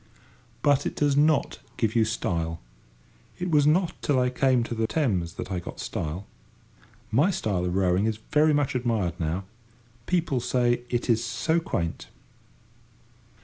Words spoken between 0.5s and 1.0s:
But it